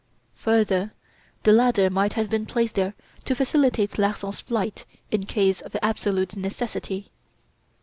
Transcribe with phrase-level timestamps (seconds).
[0.37, 0.93] Further,
[1.43, 6.35] the ladder might have been placed there to facilitate Larsan's flight in case of absolute
[6.35, 7.11] necessity.